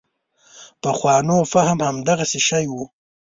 [0.81, 2.73] پخوانو فهم همدغه شی و.